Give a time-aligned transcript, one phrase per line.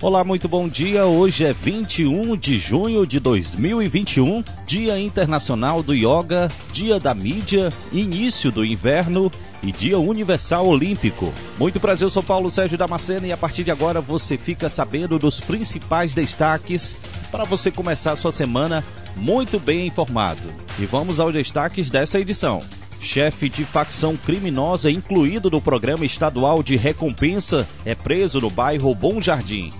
[0.00, 1.06] Olá, muito bom dia.
[1.06, 8.52] Hoje é 21 de junho de 2021, Dia Internacional do Yoga, Dia da Mídia, início
[8.52, 9.30] do inverno
[9.60, 11.34] e Dia Universal Olímpico.
[11.58, 15.18] Muito prazer, eu sou Paulo Sérgio Damasceno e a partir de agora você fica sabendo
[15.18, 16.94] dos principais destaques
[17.32, 18.84] para você começar a sua semana
[19.16, 20.54] muito bem informado.
[20.78, 22.60] E vamos aos destaques dessa edição.
[23.00, 29.20] Chefe de facção criminosa incluído no programa estadual de recompensa é preso no bairro Bom
[29.20, 29.72] Jardim.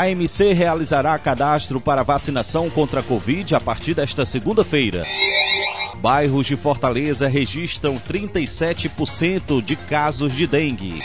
[0.00, 5.04] A realizará cadastro para vacinação contra a Covid a partir desta segunda-feira.
[5.96, 11.02] Bairros de Fortaleza registram 37% de casos de dengue.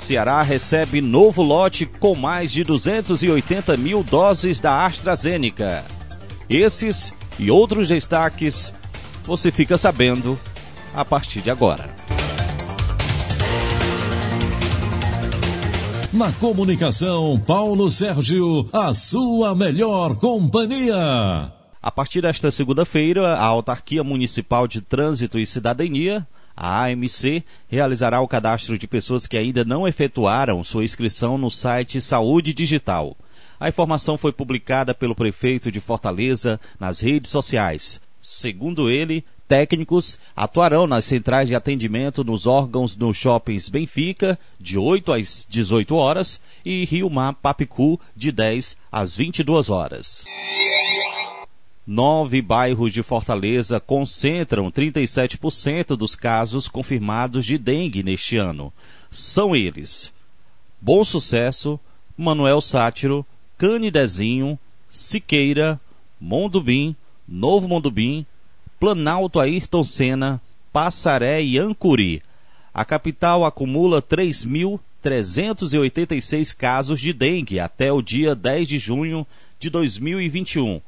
[0.00, 5.84] Ceará recebe novo lote com mais de 280 mil doses da AstraZeneca.
[6.48, 8.72] Esses e outros destaques
[9.22, 10.36] você fica sabendo
[10.92, 11.99] a partir de agora.
[16.12, 20.96] Na comunicação, Paulo Sérgio, a sua melhor companhia.
[21.80, 28.26] A partir desta segunda-feira, a Autarquia Municipal de Trânsito e Cidadania, a AMC, realizará o
[28.26, 33.16] cadastro de pessoas que ainda não efetuaram sua inscrição no site Saúde Digital.
[33.60, 38.00] A informação foi publicada pelo prefeito de Fortaleza nas redes sociais.
[38.22, 45.12] Segundo ele, técnicos atuarão nas centrais de atendimento nos órgãos nos shoppings Benfica, de 8
[45.12, 50.24] às 18 horas, e Rio Mar Papicu, de 10 às 22 horas.
[51.86, 58.72] Nove bairros de Fortaleza concentram 37% dos casos confirmados de dengue neste ano.
[59.10, 60.12] São eles:
[60.80, 61.80] Bom Sucesso,
[62.16, 63.26] Manuel Sátiro,
[63.58, 64.56] Canidezinho,
[64.92, 65.80] Siqueira,
[66.20, 66.94] Mondubim,
[67.30, 68.26] Novo Mondubim,
[68.80, 70.42] Planalto Ayrton Senna,
[70.72, 72.20] Passaré e Ancuri.
[72.74, 79.24] A capital acumula 3.386 casos de dengue até o dia 10 de junho
[79.60, 80.80] de 2021.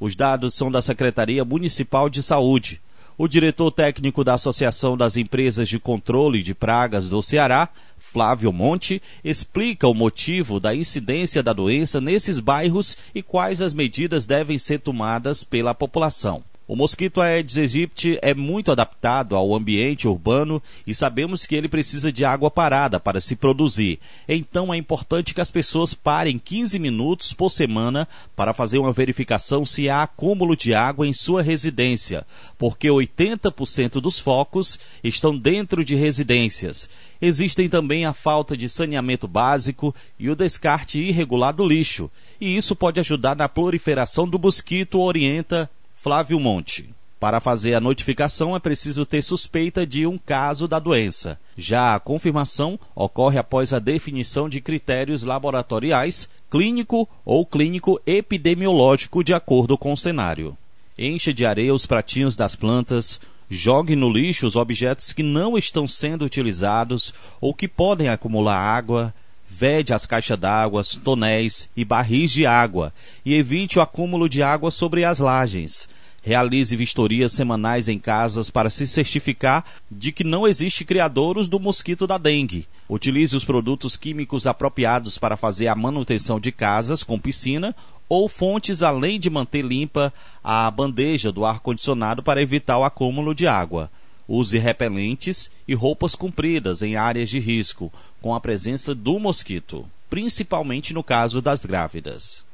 [0.00, 2.80] Os dados são da Secretaria Municipal de Saúde.
[3.16, 7.68] O diretor técnico da Associação das Empresas de Controle de Pragas do Ceará,
[8.14, 14.24] Flávio Monte, explica o motivo da incidência da doença nesses bairros e quais as medidas
[14.24, 16.44] devem ser tomadas pela população.
[16.66, 22.10] O mosquito Aedes aegypti é muito adaptado ao ambiente urbano e sabemos que ele precisa
[22.10, 23.98] de água parada para se produzir.
[24.26, 29.66] Então é importante que as pessoas parem 15 minutos por semana para fazer uma verificação
[29.66, 32.26] se há acúmulo de água em sua residência,
[32.56, 36.88] porque 80% dos focos estão dentro de residências.
[37.20, 42.10] Existem também a falta de saneamento básico e o descarte irregular do lixo,
[42.40, 45.70] e isso pode ajudar na proliferação do mosquito, orienta
[46.04, 46.90] Flávio Monte.
[47.18, 51.40] Para fazer a notificação é preciso ter suspeita de um caso da doença.
[51.56, 59.32] Já a confirmação ocorre após a definição de critérios laboratoriais, clínico ou clínico epidemiológico de
[59.32, 60.54] acordo com o cenário.
[60.98, 65.88] Encha de areia os pratinhos das plantas, jogue no lixo os objetos que não estão
[65.88, 69.14] sendo utilizados ou que podem acumular água,
[69.56, 72.92] vede as caixas d'água, tonéis e barris de água
[73.24, 75.88] e evite o acúmulo de água sobre as lajes.
[76.22, 82.06] Realize vistorias semanais em casas para se certificar de que não existe criadouros do mosquito
[82.06, 82.66] da dengue.
[82.88, 87.76] Utilize os produtos químicos apropriados para fazer a manutenção de casas com piscina
[88.08, 93.46] ou fontes, além de manter limpa a bandeja do ar-condicionado para evitar o acúmulo de
[93.46, 93.90] água.
[94.28, 100.94] Use repelentes e roupas compridas em áreas de risco, com a presença do mosquito, principalmente
[100.94, 102.44] no caso das grávidas.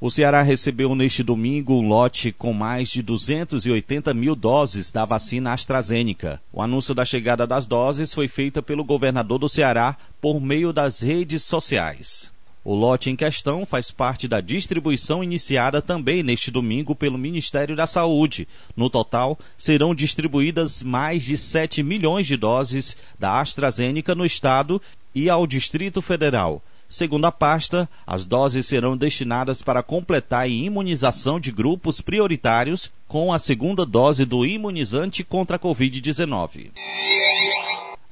[0.00, 5.52] O Ceará recebeu neste domingo um lote com mais de 280 mil doses da vacina
[5.52, 6.42] AstraZeneca.
[6.52, 11.00] O anúncio da chegada das doses foi feito pelo governador do Ceará por meio das
[11.02, 12.31] redes sociais.
[12.64, 17.88] O lote em questão faz parte da distribuição iniciada também neste domingo pelo Ministério da
[17.88, 18.46] Saúde.
[18.76, 24.80] No total, serão distribuídas mais de 7 milhões de doses da AstraZeneca no estado
[25.12, 26.62] e ao Distrito Federal.
[26.88, 33.32] Segundo a pasta, as doses serão destinadas para completar a imunização de grupos prioritários com
[33.32, 36.70] a segunda dose do imunizante contra a Covid-19.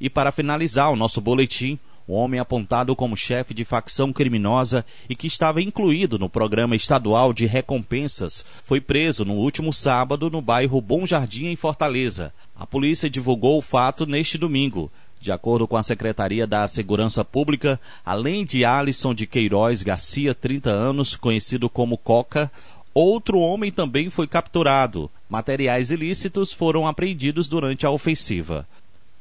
[0.00, 5.16] E para finalizar o nosso boletim, o homem apontado como chefe de facção criminosa e
[5.16, 10.80] que estava incluído no programa estadual de recompensas foi preso no último sábado no bairro
[10.80, 12.32] Bom Jardim, em Fortaleza.
[12.54, 14.90] A polícia divulgou o fato neste domingo.
[15.20, 20.70] De acordo com a Secretaria da Segurança Pública, além de Alisson de Queiroz Garcia, 30
[20.70, 22.52] anos, conhecido como Coca,
[22.94, 25.10] outro homem também foi capturado.
[25.28, 28.66] Materiais ilícitos foram apreendidos durante a ofensiva.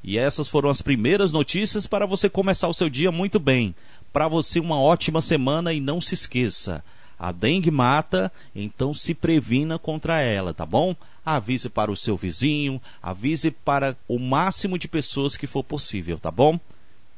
[0.03, 3.73] E essas foram as primeiras notícias para você começar o seu dia muito bem.
[4.13, 6.83] Para você, uma ótima semana e não se esqueça:
[7.17, 10.95] a dengue mata, então se previna contra ela, tá bom?
[11.25, 16.29] Avise para o seu vizinho, avise para o máximo de pessoas que for possível, tá
[16.29, 16.59] bom?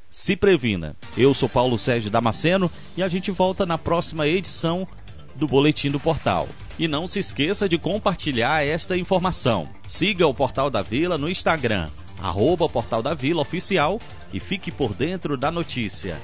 [0.09, 0.95] Se previna.
[1.17, 4.87] Eu sou Paulo Sérgio Damasceno e a gente volta na próxima edição
[5.35, 6.47] do Boletim do Portal.
[6.79, 9.67] E não se esqueça de compartilhar esta informação.
[9.87, 11.87] Siga o Portal da Vila no Instagram
[12.21, 13.99] arroba Portal da Vila Oficial
[14.33, 16.17] e fique por dentro da notícia.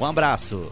[0.00, 0.70] Um abraço!